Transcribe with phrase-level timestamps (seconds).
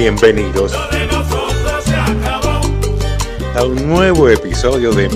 [0.00, 0.72] Bienvenidos
[3.54, 5.10] a un nuevo episodio de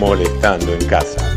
[0.00, 1.32] Molestando en Casa.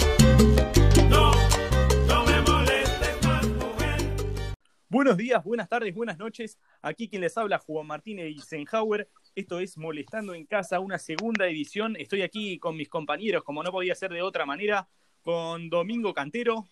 [4.89, 6.57] Buenos días, buenas tardes, buenas noches.
[6.81, 9.07] Aquí quien les habla, Juan Martín Eisenhower.
[9.35, 11.96] Esto es Molestando en Casa, una segunda edición.
[11.96, 14.89] Estoy aquí con mis compañeros, como no podía ser de otra manera,
[15.21, 16.66] con Domingo Cantero.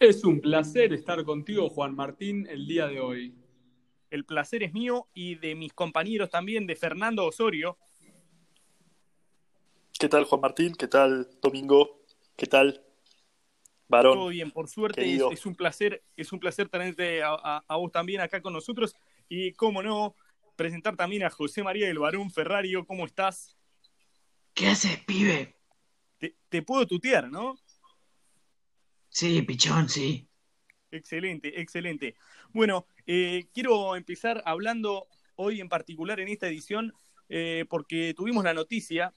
[0.00, 3.43] Es un placer estar contigo, Juan Martín, el día de hoy.
[4.14, 7.76] El placer es mío y de mis compañeros también, de Fernando Osorio.
[9.98, 10.72] ¿Qué tal, Juan Martín?
[10.76, 12.00] ¿Qué tal, Domingo?
[12.36, 12.80] ¿Qué tal,
[13.88, 14.18] Varón?
[14.18, 17.76] Todo bien, por suerte es, es, un placer, es un placer tenerte a, a, a,
[17.76, 18.94] vos también acá con nosotros.
[19.28, 20.14] Y cómo no,
[20.54, 22.86] presentar también a José María del Barón Ferrario.
[22.86, 23.56] ¿Cómo estás?
[24.54, 25.56] ¿Qué haces, pibe?
[26.18, 27.58] Te, te puedo tutear, ¿no?
[29.08, 30.28] Sí, pichón, sí.
[30.94, 32.14] Excelente, excelente.
[32.52, 36.92] Bueno, eh, quiero empezar hablando hoy en particular en esta edición
[37.28, 39.12] eh, porque tuvimos la noticia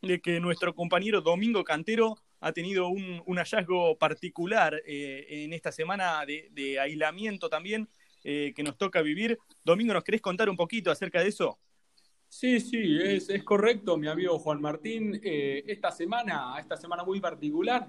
[0.00, 6.24] de que nuestro compañero Domingo Cantero ha tenido un, hallazgo particular eh, en esta semana
[6.24, 7.88] de, aislamiento también
[8.22, 9.36] que nos toca vivir.
[9.64, 11.58] Domingo, ¿nos querés contar un poquito acerca de eso?
[12.28, 15.20] Sí, sí, es, es correcto, mi amigo Juan Martín.
[15.22, 17.88] Esta semana, esta semana muy particular,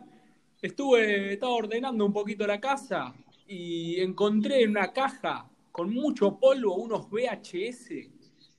[0.63, 3.13] estuve, estaba ordenando un poquito la casa
[3.47, 7.89] y encontré en una caja con mucho polvo unos VHS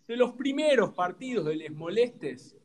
[0.06, 2.56] de los primeros partidos de Les Molestes.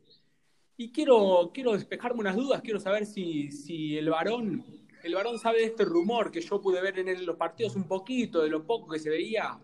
[0.76, 4.66] Y quiero, quiero despejarme unas dudas, quiero saber si, si el varón,
[5.04, 8.42] el varón sabe de este rumor que yo pude ver en los partidos un poquito,
[8.42, 9.58] de lo poco que se veía.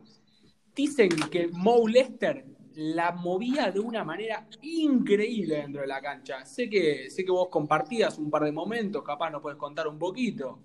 [0.74, 6.46] Dicen que Mo Lester la movía de una manera increíble dentro de la cancha.
[6.46, 9.98] Sé que, sé que vos compartías un par de momentos, capaz nos puedes contar un
[9.98, 10.60] poquito.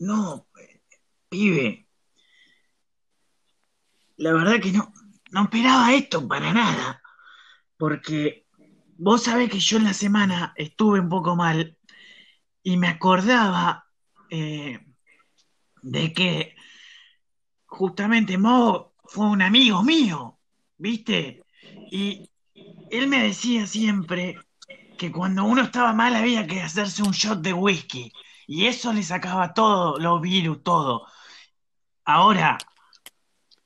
[0.00, 0.46] No,
[1.28, 1.86] pibe.
[4.16, 4.92] La verdad que no,
[5.30, 7.02] no esperaba esto para nada.
[7.76, 8.46] Porque
[8.96, 11.76] vos sabés que yo en la semana estuve un poco mal
[12.62, 13.86] y me acordaba
[14.30, 14.78] eh,
[15.82, 16.56] de que
[17.66, 20.38] justamente Mo fue un amigo mío,
[20.76, 21.42] ¿viste?
[21.90, 22.30] Y
[22.90, 24.38] él me decía siempre
[24.98, 28.12] que cuando uno estaba mal había que hacerse un shot de whisky.
[28.46, 31.06] Y eso le sacaba todo, los virus, todo.
[32.04, 32.58] Ahora,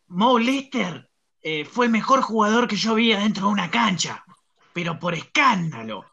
[0.09, 1.09] Mo Lester
[1.43, 4.25] eh, fue el mejor jugador que yo vi dentro de una cancha,
[4.73, 6.05] pero por escándalo.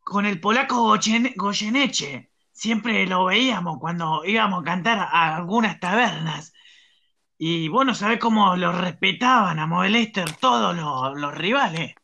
[0.00, 6.52] Con el polaco Goyen Goyeneche, siempre lo veíamos cuando íbamos a cantar a algunas tabernas.
[7.38, 11.94] Y vos no sabés cómo lo respetaban a Mo Lester todos los, rivales.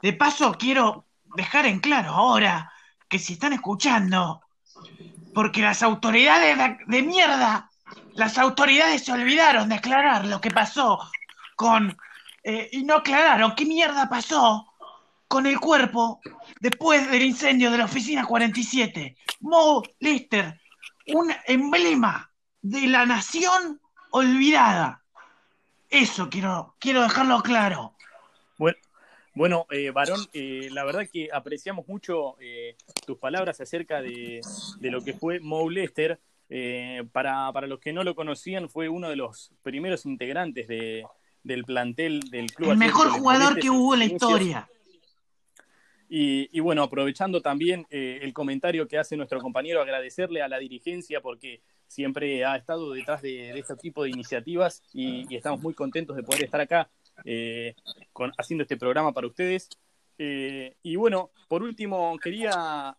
[0.00, 2.72] De paso, quiero dejar en claro ahora
[3.08, 4.42] que si están escuchando,
[5.34, 7.68] porque las autoridades de, mierda,
[8.14, 11.00] las autoridades se olvidaron de aclarar lo que pasó
[11.56, 11.96] con...
[12.42, 14.66] Eh, y no aclararon qué mierda pasó
[15.28, 16.20] con el cuerpo
[16.60, 19.16] después del incendio de la oficina 47.
[19.40, 20.60] Mo Lister,
[21.08, 22.30] un emblema
[22.62, 23.80] de la nación
[24.10, 25.02] olvidada.
[25.88, 27.94] Eso quiero, quiero dejarlo claro.
[28.58, 28.78] Bueno,
[29.34, 32.76] bueno, eh, Varón, eh, la verdad que apreciamos mucho eh,
[33.06, 34.40] tus palabras acerca de,
[34.78, 36.20] de, lo que fue Mo Lester.
[36.52, 41.06] Eh, para, para, los que no lo conocían, fue uno de los primeros integrantes de,
[41.44, 42.72] del plantel del club.
[42.72, 44.68] El mejor jugador que hubo en la historia.
[46.12, 51.20] Y, bueno, aprovechando también eh, el comentario que hace nuestro compañero, agradecerle a la dirigencia
[51.20, 56.24] porque siempre ha estado detrás de, este tipo de iniciativas y, estamos muy contentos de
[56.24, 56.90] poder estar acá
[57.24, 57.76] eh,
[58.12, 59.68] con, haciendo este programa para ustedes.
[60.18, 62.96] Eh, y bueno, por último, quería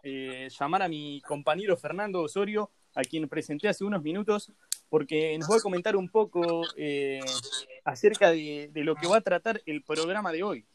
[0.58, 4.54] llamar a mi compañero Fernando Osorio, a quien presenté hace unos minutos,
[4.88, 6.62] porque nos va a comentar un poco
[7.84, 10.66] acerca de, lo que va a tratar el programa de hoy.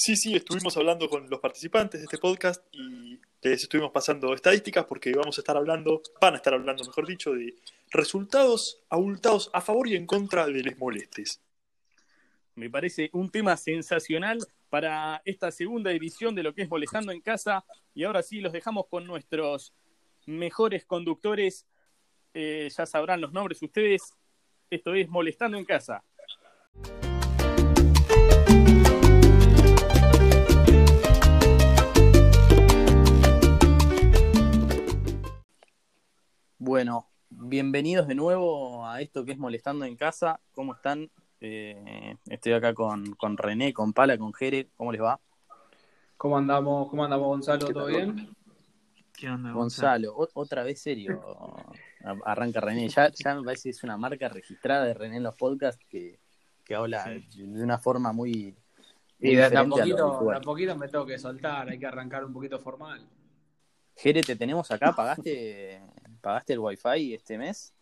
[0.00, 4.84] Sí, sí, estuvimos hablando con los participantes de este podcast y les estuvimos pasando estadísticas
[4.84, 7.56] porque vamos a estar hablando, van a estar hablando, mejor dicho, de
[7.90, 11.42] resultados abultados a favor y en contra de les molestes.
[12.54, 14.38] Me parece un tema sensacional
[14.70, 17.64] para esta segunda edición de lo que es Molestando en Casa.
[17.92, 19.74] Y ahora sí, los dejamos con nuestros
[20.26, 21.66] mejores conductores.
[22.34, 24.14] Eh, ya sabrán los nombres ustedes.
[24.70, 26.04] Esto es Molestando en Casa.
[36.68, 40.38] Bueno, bienvenidos de nuevo a esto que es Molestando en Casa.
[40.52, 41.10] ¿Cómo están?
[41.40, 44.68] Eh, estoy acá con, con, René, con Pala, con Jere.
[44.76, 45.18] ¿Cómo les va?
[46.18, 47.68] ¿Cómo andamos, cómo andamos Gonzalo?
[47.68, 48.36] ¿Todo bien?
[49.16, 50.12] ¿Qué onda, Gonzalo?
[50.12, 50.30] Gonzalo?
[50.34, 51.22] otra vez serio.
[52.26, 52.86] arranca René.
[52.90, 56.20] Ya, ya me parece que es una marca registrada de René en los podcasts que,
[56.66, 58.54] que habla de una forma muy,
[59.20, 60.40] muy Y de, a poquito, de a habitual.
[60.42, 63.08] poquito me tengo que soltar, hay que arrancar un poquito formal.
[63.96, 65.80] Jere, te tenemos acá, ¿pagaste,
[66.28, 67.72] pagaste el wifi este mes?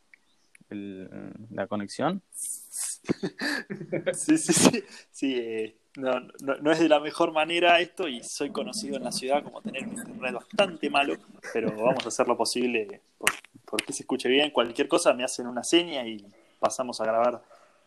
[0.71, 1.09] El-
[1.51, 2.23] la conexión.
[4.15, 4.85] Sí, sí, sí.
[5.11, 9.05] sí eh, no, no, no es de la mejor manera esto y soy conocido en
[9.05, 11.15] la ciudad como tener un internet bastante malo,
[11.53, 13.31] pero vamos a hacer lo posible por,
[13.65, 14.51] por que se escuche bien.
[14.51, 16.25] Cualquier cosa me hacen una seña y
[16.61, 17.43] pasamos a grabar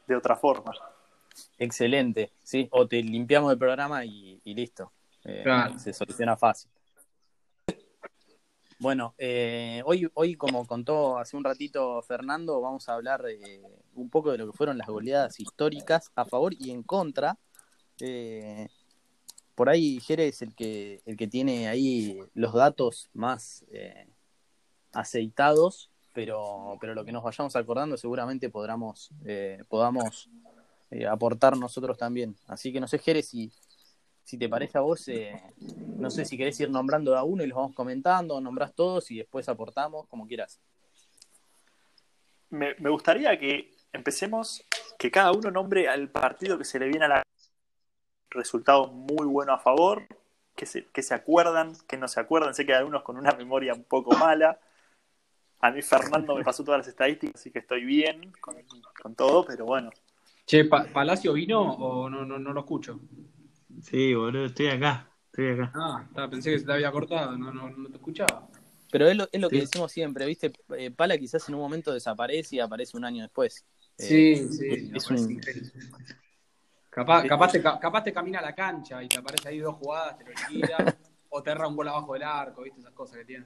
[0.07, 0.73] de otra forma.
[1.57, 2.67] Excelente, sí.
[2.71, 4.91] O te limpiamos el programa y, y listo.
[5.23, 5.77] Eh, Claro.
[5.77, 6.69] Se soluciona fácil.
[8.79, 13.61] Bueno, eh, hoy, hoy, como contó hace un ratito Fernando, vamos a hablar eh,
[13.93, 17.37] un poco de lo que fueron las goleadas históricas a favor y en contra.
[17.99, 18.69] Eh,
[19.53, 24.07] por ahí Jere es el que, el que tiene ahí los datos más eh,
[24.93, 30.29] aceitados, pero, pero lo que nos vayamos acordando seguramente podamos, eh, podamos
[30.91, 32.37] eh, aportar nosotros también.
[32.47, 33.51] Así que no sé, Jere, si,
[34.29, 35.33] si te parece a vos, eh,
[35.97, 39.17] no sé si querés ir nombrando a uno y los vamos comentando, nombrás todos y
[39.17, 40.59] después aportamos, como quieras.
[42.51, 44.63] Me, me gustaría que empecemos,
[44.99, 47.23] que cada uno nombre al partido que se le viene a la
[48.29, 50.05] resultado muy bueno a favor,
[50.55, 53.31] que se, que se acuerdan, que no se acuerdan, sé que hay algunos con una
[53.31, 54.59] memoria un poco mala.
[55.61, 58.55] A mí Fernando me pasó todas las estadísticas, así que estoy bien con,
[59.01, 59.89] con todo, pero bueno.
[60.45, 62.99] Che, Pa- ¿Palacio vino o no, no, no lo escucho?
[63.81, 65.71] Sí, boludo, estoy acá, estoy acá.
[65.75, 68.47] Ah, está, pensé que se te había cortado, no, no, no te escuchaba.
[68.91, 69.61] Pero es lo, es lo que Sí.
[69.61, 70.51] decimos siempre, ¿viste?
[70.77, 73.65] Eh, Pala quizás en un momento desaparece y aparece un año después.
[73.97, 74.91] Eh, Sí, sí.
[74.93, 75.39] es un-.
[76.89, 80.17] Capaz, capaz, te, capaz te camina a la cancha y te aparece ahí dos jugadas,
[80.17, 80.77] te lo liquida,
[81.29, 82.79] o te erra un gol abajo del arco, ¿viste?
[82.79, 83.45] Esas cosas que tiene.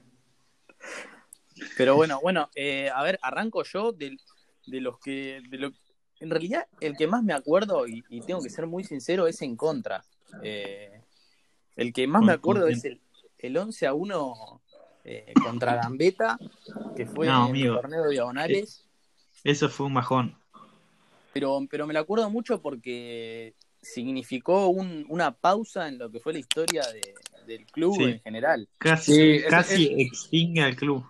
[1.76, 4.16] Pero bueno, bueno, eh, a ver, arranco yo de,
[4.66, 5.42] los que.
[5.50, 5.72] De lo,
[6.20, 9.42] en realidad, el que más me acuerdo, y, y tengo que ser muy sincero, es
[9.42, 10.02] en contra.
[10.42, 11.00] Eh,
[11.76, 13.00] el que más me acuerdo es el,
[13.38, 14.60] el 11 a 1
[15.04, 16.38] eh, contra Gambetta,
[16.96, 17.74] que fue No, en amigo.
[17.74, 18.84] el torneo de diagonales.
[19.42, 20.36] Eso fue un bajón.
[21.32, 26.32] Pero, pero me lo acuerdo mucho porque significó un- una pausa en lo que fue
[26.32, 27.14] la historia de-
[27.46, 28.04] del club Sí.
[28.04, 28.68] en general.
[28.78, 31.04] Casi, Sí, es- casi es- extingue al club.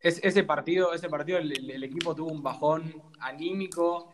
[0.00, 4.12] Es- ese partido, ese partido el, el- el equipo tuvo un bajón anímico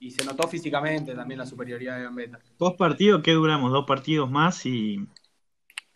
[0.00, 2.38] y se notó físicamente también la superioridad de Gambetta.
[2.58, 3.72] Dos partidos, ¿qué duramos?
[3.72, 5.06] Dos partidos más y,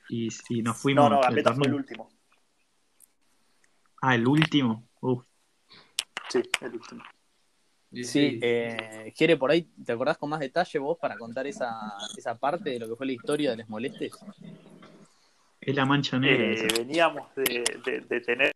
[0.09, 1.05] y, y nos fuimos.
[1.11, 2.11] No, no, Gambetta fue el último.
[4.01, 4.89] Ah, el último.
[5.01, 5.25] Uf.
[6.29, 7.03] Sí, el último.
[7.93, 11.71] Y Sí, eh, Jere, por ahí, ¿te acordás con más detalle vos para contar esa,
[12.17, 14.13] esa parte de lo que fue la historia de Les Molestes?
[15.61, 16.53] Es la mancha negra.
[16.55, 18.53] Eh, veníamos de, de- de tener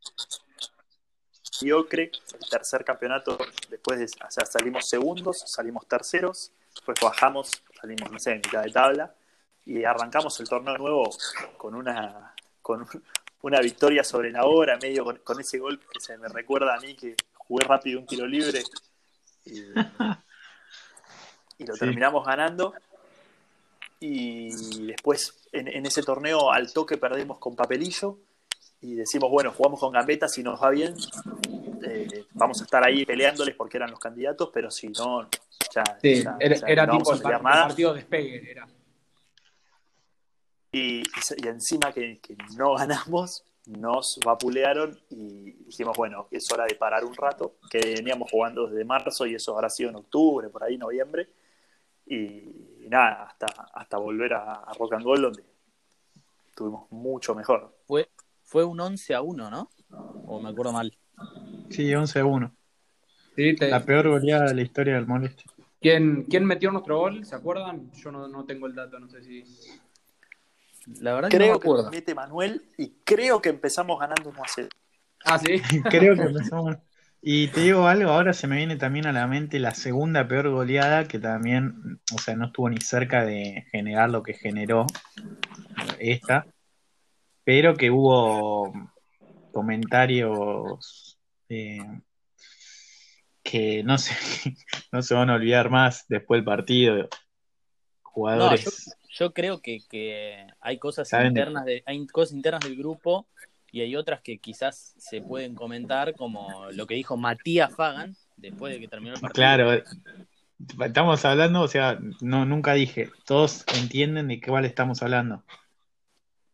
[1.62, 2.10] mediocre
[2.40, 3.38] el tercer campeonato
[3.68, 7.50] después de o sea, salimos segundos salimos terceros después bajamos
[7.80, 9.14] salimos no sé en mitad de tabla
[9.64, 11.10] y arrancamos el torneo nuevo
[11.56, 13.02] con una con un-
[13.42, 16.80] una victoria sobre la hora medio con, con ese gol que se me recuerda a
[16.80, 18.62] mí que jugué rápido un tiro libre
[19.44, 19.60] y,
[21.58, 21.80] y lo Sí.
[21.80, 22.74] terminamos ganando
[24.00, 28.18] y después en, en ese torneo al toque perdimos con papelillo
[28.86, 30.94] y decimos, bueno, jugamos con Gambetta, si nos va bien,
[31.82, 35.28] eh, vamos a estar ahí peleándoles porque eran los candidatos, pero si no,
[35.74, 37.66] ya, Sí, ya- era, ya era no tipo el, par- nada.
[37.68, 38.50] partido despegue.
[38.50, 38.68] Era.
[40.72, 46.76] Y, y encima que, que no ganamos, nos vapulearon y dijimos, bueno, es hora de
[46.76, 50.62] parar un rato, que veníamos jugando desde marzo y eso habrá sido en octubre, por
[50.62, 51.28] ahí, noviembre.
[52.06, 52.14] Y,
[52.84, 55.42] y nada, hasta, hasta volver a, a Rock and Roll, donde
[56.50, 57.74] estuvimos mucho mejor.
[57.88, 58.08] Fue,
[58.46, 59.68] fue un 11 a 1, ¿no?
[59.90, 60.96] O me acuerdo mal.
[61.68, 62.54] Sí, 11 a 1.
[63.34, 65.44] Sí, te- La peor goleada de la historia del Moleste.
[65.80, 67.24] ¿Quién, quién metió nuestro gol?
[67.26, 67.90] ¿Se acuerdan?
[67.92, 69.44] Yo no, no tengo el dato, no sé si.
[71.00, 74.30] La verdad que no me Creo que nos mete Manuel y creo que empezamos ganando
[74.30, 74.68] 1 a 0.
[75.24, 75.60] Ah, sí.
[75.90, 76.76] Creo que empezamos.
[77.20, 80.50] Y te digo algo, ahora se me viene también a la mente la segunda peor
[80.50, 84.86] goleada, que también, o sea, no estuvo ni cerca de generar lo que generó
[85.98, 86.46] esta,
[87.46, 88.72] pero que hubo
[89.52, 91.16] comentarios
[91.48, 91.78] eh,
[93.40, 94.12] que no se,
[94.92, 97.08] no se van a olvidar más después del partido.
[98.02, 98.96] Jugadores.
[99.10, 103.28] Yo creo que, que hay cosas Saben internas de, hay cosas internas del grupo
[103.70, 108.74] y hay otras que quizás se pueden comentar, como lo que dijo Matías Fagan después
[108.74, 109.40] de que terminó el partido.
[109.40, 109.84] Claro, eh,
[110.84, 115.44] estamos hablando, o sea, no nunca dije, todos entienden de qué cuál estamos hablando.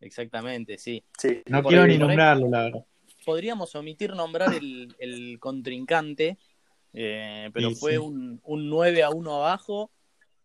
[0.05, 1.03] Exactamente, sí.
[1.17, 2.85] Sí, No Por quiero ahí- ni ahí- nombrarlo, la verdad.
[3.25, 6.37] podríamos omitir nombrar el, el contrincante,
[6.93, 7.97] eh, pero Sí, fue sí.
[7.97, 9.91] Un, un 9 a 1 abajo.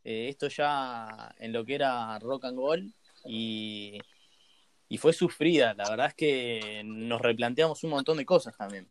[0.05, 2.93] eh, esto ya en lo que era rock and roll.
[3.27, 3.99] Y,
[4.89, 5.75] y fue sufrida.
[5.75, 8.89] La verdad es que nos replanteamos un montón de cosas también.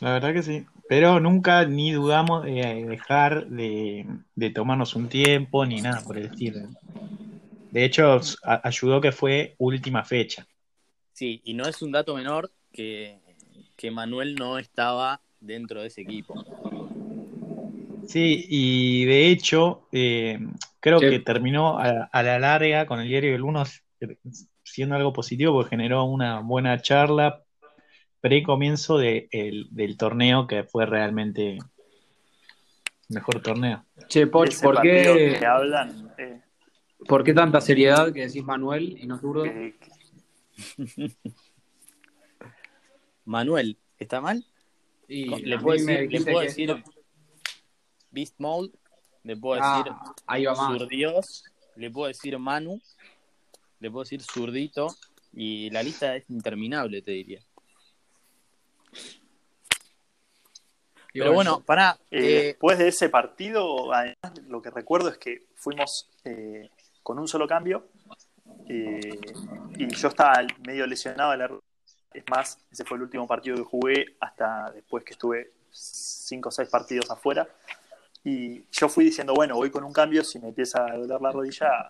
[0.00, 0.66] La verdad que sí.
[0.88, 6.26] Pero nunca ni dudamos de dejar de, de tomarnos un tiempo ni nada por el
[6.26, 6.60] estilo.
[7.70, 8.20] De hecho,
[8.62, 10.46] ayudó que fue última fecha.
[11.12, 13.18] Sí, y no es un dato menor que,
[13.76, 16.34] que Manuel no estaba dentro de ese equipo.
[18.06, 20.38] Sí, y de hecho, eh,
[20.80, 21.10] creo Sí.
[21.10, 23.64] que terminó a, a la larga con el diario del Uno
[24.62, 27.42] siendo algo positivo porque generó una buena charla
[28.20, 31.58] pre-comienzo de- el- del torneo que fue realmente
[33.08, 33.84] mejor torneo.
[34.08, 36.40] Che, Poch, ¿por qué, que hablan, eh,
[37.08, 39.44] ¿por qué tanta seriedad que decís Manuel y no zurdo?
[43.24, 44.44] Manuel, ¿está mal?
[45.08, 46.82] Y Le a puedo decir, le puedo
[48.10, 48.70] Beast Mode,
[49.24, 49.92] le puedo Ah, decir
[50.26, 50.78] ahí va más.
[50.78, 51.44] Surdios,
[51.76, 52.80] le puedo decir Manu,
[53.80, 54.88] le puedo decir Zurdito,
[55.32, 57.40] y la lista es interminable, te diría.
[61.12, 64.16] Pero bueno, para Eh, después de ese partido, además,
[64.48, 66.68] lo que recuerdo es que fuimos eh,
[67.06, 67.86] con un solo cambio
[68.68, 69.20] eh,
[69.78, 71.50] y yo estaba medio lesionado de la.
[72.12, 76.52] Es más, ese fue el último partido que jugué hasta después que estuve cinco o
[76.52, 77.46] seis partidos afuera.
[78.24, 81.30] Y yo fui diciendo, bueno, voy con un cambio, si me empieza a doler la
[81.30, 81.88] rodilla.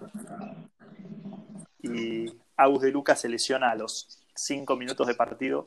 [1.80, 2.26] Y
[2.58, 5.66] Agus de Lucas se lesiona a los cinco minutos de partido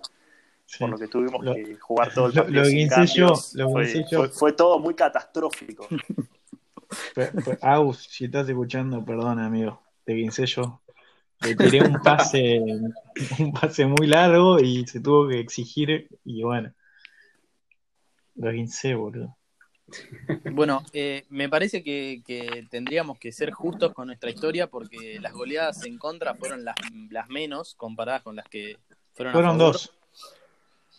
[0.68, 0.78] Sí.
[0.78, 3.56] por lo que tuvimos Lo- que jugar todo el partido lo sin yo, cambios.
[3.56, 4.18] lo fue, yo.
[4.20, 5.88] fue- fue todo muy catastrófico.
[7.62, 10.82] Aus, si estás escuchando, perdón, amigo, te guincé yo.
[11.42, 12.60] Le tiré un pase,
[13.40, 16.74] un pase muy largo y se tuvo que exigir y bueno,
[18.36, 19.38] lo guincé, boludo.
[20.52, 25.34] Bueno, eh, me parece que, que tendríamos que ser justos con nuestra historia porque las
[25.34, 26.76] goleadas en contra fueron las,
[27.10, 28.78] las menos comparadas con las que
[29.14, 29.74] fueron a Fueron favor.
[29.74, 29.94] dos.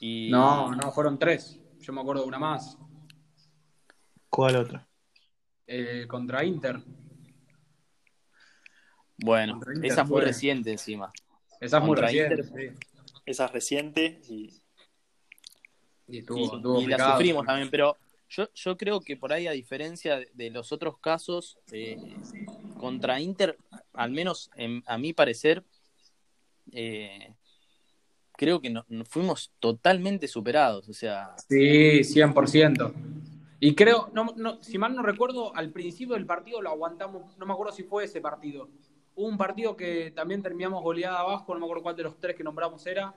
[0.01, 1.61] Y, No, no, fueron tres.
[1.81, 2.79] Yo me acuerdo de una más.
[4.29, 4.90] ¿Cuál otra?
[5.73, 6.81] Eh, contra Inter.
[9.19, 11.13] Bueno, Contra Inter esa es muy fue- reciente encima.
[11.61, 12.35] Esa es muy reciente.
[12.43, 12.75] Inter.
[12.75, 12.89] sí.
[13.25, 14.51] Esa es reciente y
[16.09, 17.97] Y estuvo, Y, estuvo y la sufrimos también, pero
[18.29, 22.17] yo, yo creo que por ahí, a diferencia de, de los otros casos, eh,
[22.79, 23.57] contra Inter,
[23.93, 25.63] al menos en- a mi parecer,
[26.73, 27.33] eh,
[28.37, 30.89] creo que no, no- fuimos totalmente superados.
[30.89, 32.93] O sea, Sí, 100%.
[33.61, 37.45] Y creo, no, no, si mal no recuerdo, al principio del partido lo aguantamos, no
[37.45, 38.71] me acuerdo si fue ese partido.
[39.15, 42.35] Hubo un partido que también terminamos goleada abajo, no me acuerdo cuál de los tres
[42.35, 43.15] que nombramos era,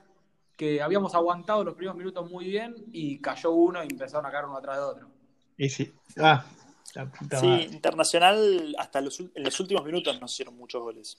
[0.54, 4.44] que habíamos aguantado los primeros minutos muy bien y cayó uno y empezaron a caer
[4.44, 5.08] uno atrás de otro.
[5.56, 5.92] Y sí.
[6.18, 6.44] Ah,
[6.94, 7.62] la puta sí, madre.
[7.64, 11.18] Internacional hasta los, en los últimos minutos nos hicieron muchos goles.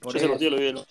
[0.00, 0.84] Por Yo ese partido lo vi de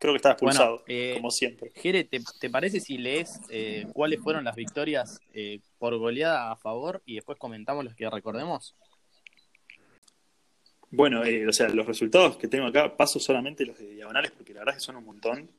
[0.00, 1.72] Creo que estaba expulsado, Bueno, eh, como siempre.
[1.74, 6.56] Jere, ¿te, te parece si lees eh, cuáles fueron las victorias eh, por goleada a
[6.56, 8.76] favor y después comentamos los que recordemos?
[10.90, 14.60] Bueno, o sea, los resultados que tengo acá, paso solamente los de diagonales porque la
[14.60, 15.50] verdad es que son un montón.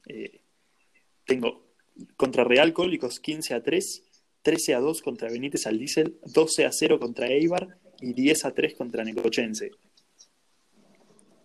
[1.25, 1.69] Tengo
[2.15, 4.03] contra Real Cólicos 15 a 3,
[4.41, 8.51] 13 a 2 contra Benítez al Diesel, 12 a 0 contra Eibar y 10 a
[8.53, 9.72] 3 contra Necochense.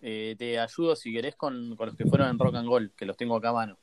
[0.07, 3.07] Eh, te ayudo si querés con, con los que fueron en Rock and Roll, que
[3.07, 3.79] los tengo acá a mano.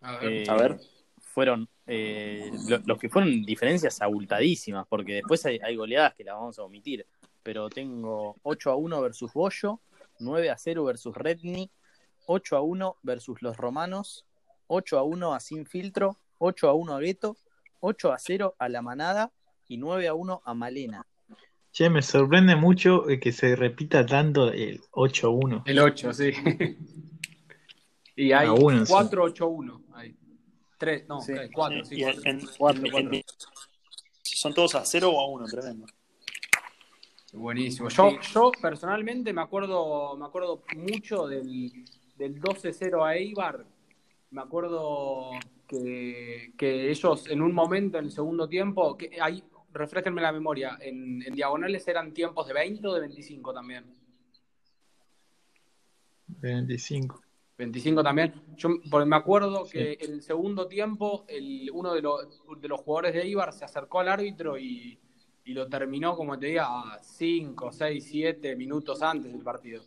[0.00, 0.32] A ver.
[0.32, 0.80] Eh, A ver.
[1.20, 6.34] Fueron eh, lo- los que fueron diferencias abultadísimas, porque después hay, hay goleadas que las
[6.34, 7.06] vamos a omitir.
[7.44, 9.80] Pero tengo 8 a 1 versus Bollo,
[10.18, 11.70] 9 a 0 versus Redni,
[12.26, 14.26] 8 a 1 versus Los Romanos,
[14.66, 17.36] 8 a 1 a Sin Filtro, 8 a 1 a Gueto,
[17.80, 19.30] 8 a 0 a La Manada
[19.68, 21.06] y 9 a 1 a Malena.
[21.78, 25.62] Che, me sorprende mucho eh, que se repita tanto el 8-1.
[25.64, 26.32] El 8, sí.
[28.16, 28.92] y hay A uno, sí.
[28.92, 29.82] 4-8-1.
[29.94, 30.16] Hay
[30.76, 31.34] 3, no, Sí.
[31.52, 32.30] 4, sí, Y en- 4.
[32.32, 33.12] en- Cuatro, en- cuatro.
[33.14, 33.22] en-
[34.24, 35.86] son todos a 0 o a 1, tremendo.
[37.32, 37.88] Buenísimo.
[37.90, 41.84] Yo, yo personalmente me acuerdo, me acuerdo mucho del,
[42.16, 43.64] del 12-0 a Eibar.
[44.32, 45.30] Me acuerdo
[45.68, 49.44] que, que ellos en un momento, en el segundo tiempo, que ahí,
[49.78, 53.84] refresquenme la memoria, en, en diagonales eran tiempos de 20 o de 25 también.
[56.26, 57.22] 25.
[57.56, 58.34] 25 también.
[58.56, 62.80] Yo porque me acuerdo que en el segundo tiempo el, uno de los, de los
[62.80, 64.98] jugadores de Eibar se acercó al árbitro y,
[65.44, 69.82] y lo terminó, como te diga, 5, 6, 7 minutos antes del partido.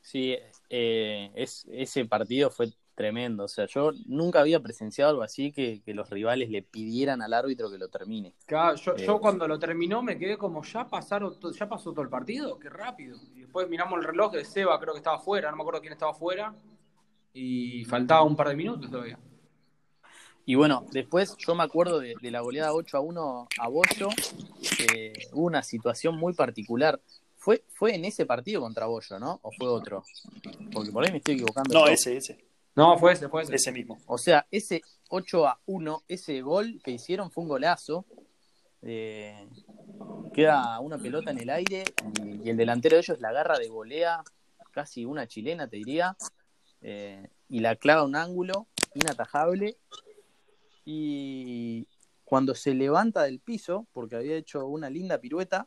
[0.00, 0.36] Sí,
[0.68, 3.44] eh, es, ese partido fue tremendo.
[3.44, 7.32] O sea, yo nunca había presenciado algo así que, que los rivales le pidieran al
[7.34, 8.34] árbitro que lo termine.
[8.46, 9.06] Claro, yo, Eh.
[9.06, 12.58] yo cuando lo terminó me quedé como, ¿ya pasaron ya pasó todo el partido?
[12.58, 13.18] Qué rápido.
[13.36, 15.92] Y después miramos el reloj de Seba, creo que estaba afuera, no me acuerdo quién
[15.92, 16.52] estaba afuera.
[17.32, 19.18] Y faltaba un par de minutos todavía.
[20.48, 24.08] Y bueno, después yo me acuerdo de, de la goleada 8 a 1 a Bollo.
[24.94, 27.00] eh, hubo una situación muy particular.
[27.36, 29.38] Fue, fue en ese partido contra Bollo, ¿no?
[29.42, 30.02] ¿O fue otro?
[30.72, 31.74] Porque por ahí me estoy equivocando.
[31.74, 32.38] No, ese, ese.
[32.76, 33.54] No, fue ese, fue ese.
[33.54, 33.98] Ese mismo.
[34.06, 38.04] O sea, ese 8 a 1, ese gol que hicieron fue un golazo.
[38.82, 39.48] Eh,
[40.32, 41.84] queda una pelota en el aire
[42.22, 44.22] y, y el delantero de ellos la agarra de volea,
[44.70, 46.16] casi una chilena, te diría,
[46.82, 49.78] eh, y la clava a un ángulo inatajable.
[50.84, 51.88] Y
[52.24, 55.66] cuando se levanta del piso, porque había hecho una linda pirueta,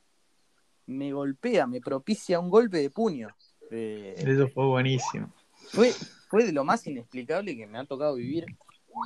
[0.86, 3.30] me golpea, me propicia un golpe de puño.
[3.72, 5.34] Eh, Eso fue buenísimo.
[5.72, 5.92] fue,
[6.30, 8.46] fue de lo más inexplicable que me ha tocado vivir.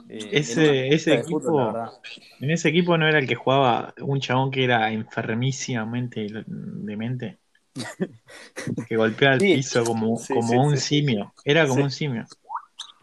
[0.09, 2.01] eh, Ese- en ese fútbol, equipo-.
[2.39, 7.37] En ese equipo no era el que jugaba un chabón que era enfermísimamente demente.
[8.87, 9.55] Que golpea al Sí.
[9.55, 10.83] piso como, Sí, como sí, un sí.
[11.01, 11.33] simio.
[11.43, 11.83] Era como Sí.
[11.83, 12.25] un simio.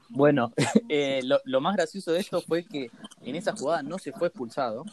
[0.09, 0.53] Bueno,
[0.89, 2.91] eh, lo, lo más gracioso de esto fue que
[3.23, 4.85] en esa jugada no se fue expulsado,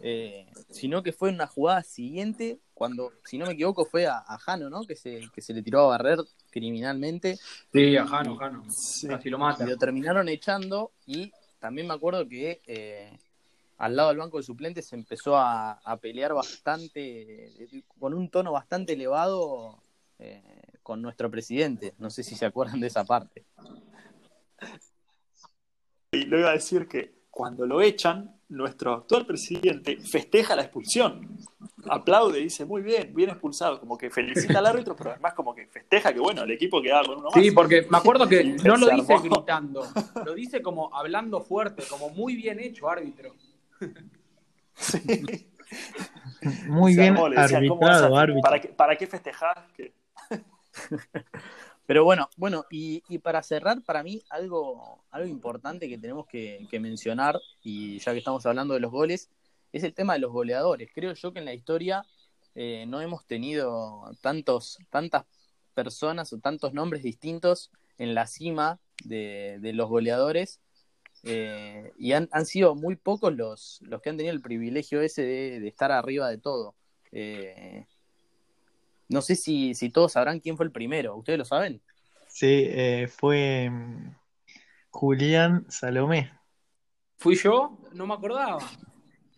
[0.00, 4.18] eh, sino que fue en una jugada siguiente, cuando, si no me equivoco, fue a,
[4.18, 4.84] a Jano, ¿no?
[4.84, 6.18] Que se, que se le tiró a barrer
[6.50, 7.38] criminalmente
[7.72, 8.64] Sí, a Jano, Jano.
[8.70, 9.08] Sí.
[9.08, 13.18] Casi lo y lo terminaron echando y también me acuerdo que eh,
[13.78, 17.52] al lado del banco de suplentes se empezó a, a pelear bastante,
[17.98, 19.82] con un tono bastante elevado
[20.18, 20.42] eh,
[20.82, 21.94] con nuestro presidente.
[21.98, 23.44] No sé si se acuerdan de esa parte.
[26.12, 31.36] Y le iba a decir que cuando lo echan, nuestro actual presidente festeja la expulsión.
[31.88, 33.78] Aplaude, dice, muy bien, bien expulsado.
[33.80, 37.06] Como que felicita al árbitro, pero además como que festeja que, bueno, el equipo quedaba
[37.06, 37.42] con uno más.
[37.42, 39.86] Sí, porque me acuerdo que no lo dice gritando,
[40.24, 43.34] lo dice como hablando fuerte, como muy bien hecho, árbitro.
[44.74, 45.00] Sí.
[46.66, 48.42] Muy Se bien armó, le decían, ¿cómo vas a- arbitrado, árbitro.
[48.42, 49.08] ¿Para qué, para qué
[51.88, 57.40] Pero bueno, bueno, y, para cerrar, para mí, algo, algo importante que tenemos que, mencionar,
[57.62, 59.30] y ya que estamos hablando de los goles,
[59.72, 60.90] es el tema de los goleadores.
[60.94, 62.04] Creo yo que en la historia
[62.54, 65.24] eh, no hemos tenido tantos, tantas
[65.72, 70.60] personas o tantos nombres distintos en la cima de, de los goleadores.
[71.24, 75.22] eh, y han, han sido muy pocos los, los que han tenido el privilegio ese
[75.22, 76.76] de, de estar arriba de todo.
[77.12, 77.86] Eh,
[79.08, 81.16] no sé si, si todos sabrán quién fue el primero.
[81.16, 81.80] ¿Ustedes lo saben?
[82.28, 84.14] Sí, eh, fue mm,
[84.90, 86.32] Julián Salomé.
[87.16, 87.78] ¿Fui yo?
[87.92, 88.58] No me acordaba.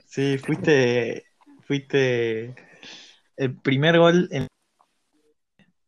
[0.06, 1.24] Sí, fuiste,
[1.62, 2.54] fuiste
[3.36, 4.46] el primer gol en...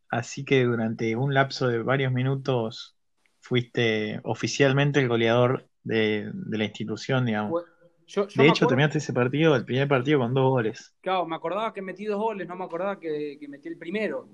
[0.08, 2.96] Así que durante un lapso de varios minutos
[3.40, 7.64] fuiste oficialmente el goleador de, de la institución, digamos.
[8.12, 10.92] Fue- Yo, yo De hecho, acuerdo- terminaste ese partido, el primer partido, con dos goles.
[11.00, 14.28] Claro, me acordaba que metí dos goles, no me acordaba que, que metí el primero.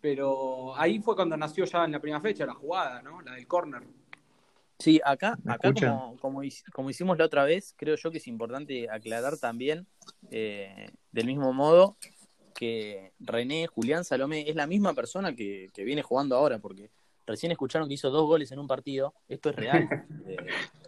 [0.00, 3.20] Pero ahí fue cuando nació ya en la primera fecha la jugada, ¿no?
[3.20, 3.82] La del córner.
[4.78, 8.16] Sí, acá, ¿Me acá como, como, hic- como hicimos la otra vez, creo yo que
[8.16, 9.86] es importante aclarar también,
[10.30, 11.96] eh, del mismo modo,
[12.54, 16.90] que René Julián Salomé es la misma persona que, que viene jugando ahora, porque
[17.26, 19.86] recién escucharon que hizo dos goles en un partido, esto es real.
[20.26, 20.36] Eh,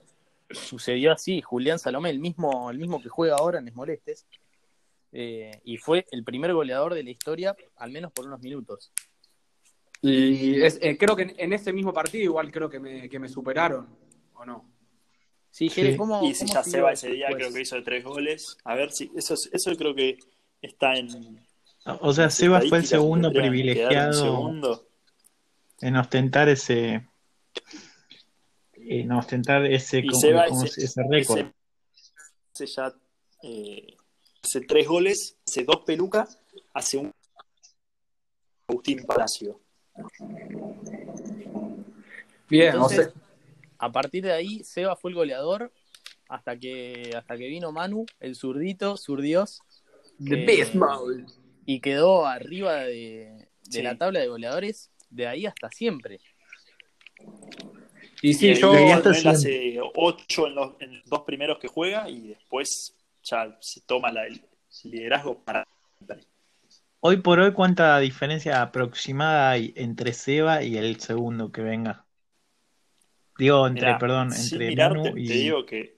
[0.55, 4.27] sucedió así, Julián Salomé, el mismo, el mismo que juega ahora en Esmolestes,
[5.13, 8.93] eh, y fue el primer goleador de la historia, al menos por unos minutos.
[10.01, 13.19] Y es- eh, creo que en, en ese mismo partido igual creo que me, que
[13.19, 13.89] me superaron,
[14.35, 14.69] ¿o no?
[15.51, 15.99] Sí, Jere, Sí.
[15.99, 18.57] ¿cómo, Y si cómo ya Seba ese día creo que hizo tres goles.
[18.65, 19.11] A ver si.
[19.15, 20.17] Eso, eso creo que
[20.63, 21.45] está en.
[22.01, 24.89] O sea, Seba fue el segundo privilegiado segundo.
[25.83, 27.07] en ostentar ese,
[28.89, 31.47] en ostentar ese, Y como- ese- ese récord.
[32.55, 32.95] Ese ya
[33.43, 33.97] eh,
[34.43, 36.39] hace tres goles, hace dos pelucas,
[36.75, 37.13] hace un
[38.69, 39.61] Agustín Palacio.
[42.49, 43.23] Bien, Entonces, o sea,
[43.79, 45.73] a partir de ahí, Seba fue el goleador
[46.29, 49.61] hasta que, hasta que vino Manu, el zurdito, zurdios,
[50.25, 51.27] The eh, Best Mode.
[51.67, 53.83] y quedó arriba de, de Sí.
[53.83, 56.21] la tabla de goleadores de ahí hasta siempre.
[58.23, 58.73] Y sí, yo.
[58.73, 63.81] Manuel hace ocho en los, en los dos primeros que juega y después ya se
[63.83, 64.41] toma la- el
[64.85, 65.67] liderazgo para.
[67.01, 72.07] Hoy por hoy, ¿cuánta diferencia aproximada hay entre Seba y el segundo que venga?
[73.39, 75.27] Digo, entre, Mirá, perdón, sin entre mirar, Manu te, y...
[75.27, 75.97] te digo que.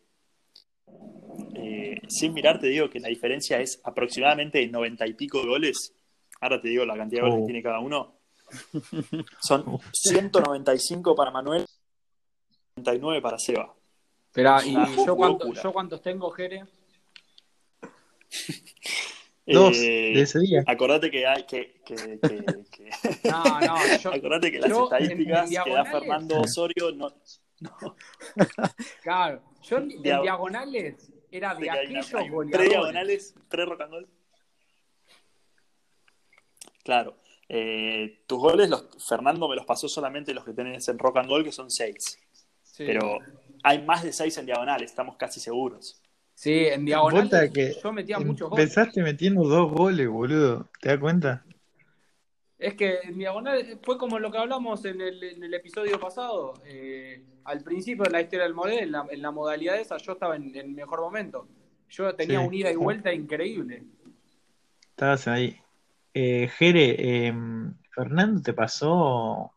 [1.56, 5.48] eh, sin mirar, te digo que la diferencia es aproximadamente de noventa y pico de
[5.48, 5.94] goles.
[6.40, 7.46] Ahora te digo la cantidad de goles Oh.
[7.46, 8.18] que tiene cada uno.
[9.42, 11.66] Son 195 para Manuel,
[12.78, 13.72] 99 para Seba.
[14.26, 14.72] Espera, ¿y
[15.06, 15.62] yo, cuánto- locura.
[15.62, 16.64] yo cuántos tengo, Jere?
[19.46, 20.64] Dos Eh, de ese día.
[20.66, 22.90] Acordate que hay que, que, que- que-
[23.30, 27.12] No, no, yo, acordate que las estadísticas que da Fernando Osorio no,
[29.02, 32.08] claro, yo en Dia- diagonales era de aquellos
[32.50, 34.08] tres diagonales, tres rock and roll.
[36.82, 37.16] Claro.
[37.48, 41.28] eh, tus goles, los, Fernando me los pasó solamente los que tenés en rock and
[41.30, 42.18] roll, que son seis.
[42.74, 42.84] Sí.
[42.86, 43.18] Pero
[43.62, 46.02] hay más de seis en diagonales, estamos casi seguros.
[46.34, 48.64] Sí, en diagonales Vota que yo metía muchos goles.
[48.64, 50.68] empezaste metiendo dos goles, boludo.
[50.80, 51.44] ¿Te das cuenta?
[52.58, 56.54] Es que en diagonal fue como lo que hablamos en el, en el episodio pasado.
[56.66, 60.12] Eh, al principio de la historia del modelo, en la, en la modalidad esa, yo
[60.14, 61.46] estaba en, en mejor momento.
[61.90, 62.46] Yo tenía Sí.
[62.46, 63.84] un ida y vuelta increíble.
[64.90, 65.60] Estabas ahí.
[66.12, 66.96] Eh, Jere,
[67.28, 67.34] eh,
[67.92, 69.52] Fernando, ¿te pasó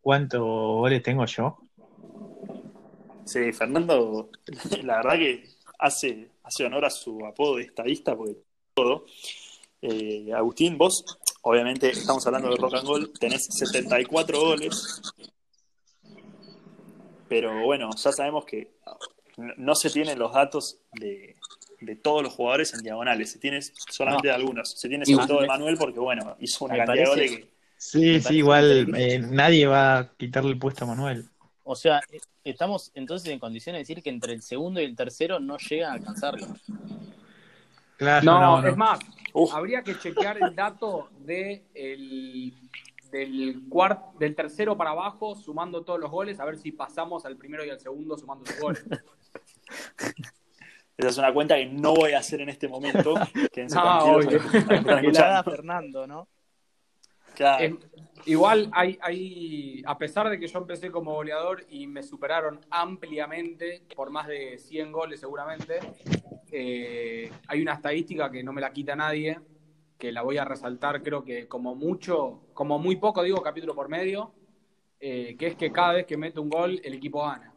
[0.00, 1.58] cuántos goles tengo yo?
[3.24, 4.30] Sí, Fernando,
[4.82, 8.36] la verdad que hace, hace honor a su apodo de estadista, porque
[8.74, 9.06] todo.
[9.82, 11.04] Eh, Agustín, vos,
[11.42, 15.02] obviamente, estamos hablando de rock and roll, tenés 74 goles,
[17.28, 18.70] pero bueno, ya sabemos que
[19.56, 21.36] no- se tienen los datos de,
[21.80, 25.40] de todos los jugadores en diagonales, se tiene solamente de algunos, se tiene sobre todo
[25.40, 27.54] de Manuel porque, bueno, hizo una me cantidad de goles que...
[27.76, 31.28] Sí, sí, igual eh, nadie va a quitarle el puesto a Manuel.
[31.64, 34.94] O sea, eh, estamos entonces en condiciones de decir que entre el segundo y el
[34.94, 36.46] tercero no llegan a alcanzarlo.
[37.96, 38.68] Claro, No, no, no.
[38.68, 39.00] es más,
[39.32, 39.52] Uf.
[39.54, 42.52] habría que chequear el dato de el,
[43.10, 47.36] del, cuart, del tercero para abajo, sumando todos los goles, a ver si pasamos al
[47.36, 48.84] primero y al segundo sumando sus goles.
[50.96, 53.14] Esa es una cuenta que no voy a hacer en este momento.
[53.52, 54.18] Quédense No,
[54.84, 55.18] tranquilos.
[55.44, 56.28] Fernando, ¿no?
[57.60, 57.76] Eh,
[58.26, 63.82] igual hay, hay, a pesar de que yo empecé como goleador y me superaron ampliamente
[63.94, 65.80] por más de 100 goles seguramente,
[66.50, 69.38] eh, hay una estadística que no me la quita nadie,
[69.98, 73.88] que la voy a resaltar creo que como mucho, como muy poco digo capítulo por
[73.88, 74.32] medio,
[75.00, 77.52] eh, que es que cada vez que mete un gol el equipo gana.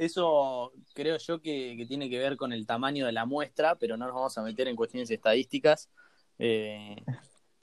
[0.00, 3.98] Eso creo yo que, que tiene que ver con el tamaño de la muestra, pero
[3.98, 5.90] no nos vamos a meter en cuestiones estadísticas.
[6.38, 6.96] Eh,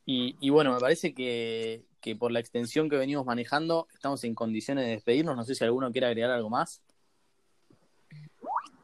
[0.05, 4.35] y, y bueno, me parece que, que por la extensión que venimos manejando, estamos en
[4.35, 5.35] condiciones de despedirnos.
[5.35, 6.79] No sé si alguno quiere agregar algo más.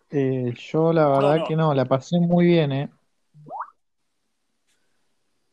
[0.09, 1.45] Eh, yo la verdad no.
[1.45, 2.89] que no, la pasé muy bien, ¿eh?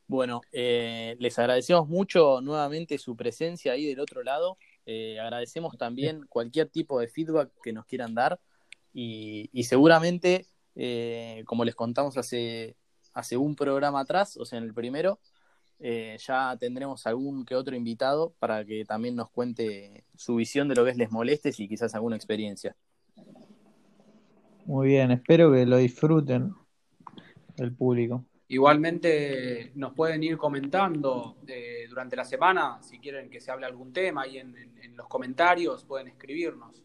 [0.06, 4.56] Bueno, eh, les agradecemos mucho nuevamente su presencia ahí del otro lado.
[4.86, 8.40] Eh, agradecemos también cualquier tipo de feedback que nos quieran dar
[8.92, 12.76] y, y seguramente, eh, como les contamos hace,
[13.12, 15.20] hace un programa atrás, o sea, en el primero,
[15.78, 20.74] eh, ya tendremos algún que otro invitado para que también nos cuente su visión de
[20.74, 22.76] lo que es les molestes y quizás alguna experiencia.
[24.66, 26.54] Muy bien, espero que lo disfruten
[27.56, 28.24] el público.
[28.50, 33.92] Igualmente nos pueden ir comentando eh, durante la semana, si quieren que se hable algún
[33.92, 36.82] tema, ahí en, en- en los comentarios pueden escribirnos.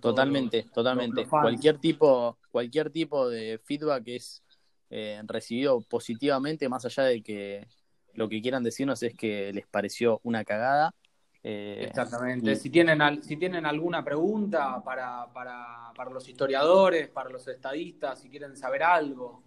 [0.00, 1.26] Totalmente, los- totalmente.
[1.26, 4.42] cualquier tipo, cualquier tipo de feedback es
[4.90, 7.66] eh, recibido positivamente, más allá de que
[8.14, 10.94] lo que quieran decirnos es que les pareció una cagada.
[11.42, 12.52] Eh, Exactamente.
[12.52, 17.48] y- Si tienen, al- si tienen alguna pregunta para, para, para los historiadores, para los
[17.48, 19.42] estadistas, si quieren saber algo.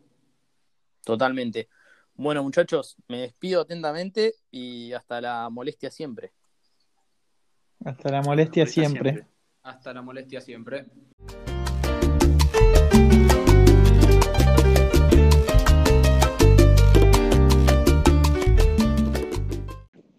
[1.04, 1.70] Totalmente.
[2.16, 6.32] Bueno, muchachos, me despido atentamente y hasta la molestia siempre.
[7.84, 9.28] Hasta la molestia Ahorita siempre.
[9.64, 10.86] Hasta la molestia siempre.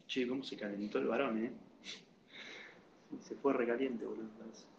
[0.06, 1.52] Che, cómo se calentó el varón, eh.
[3.20, 4.28] Se fue recaliente, boludo.
[4.38, 4.73] parece.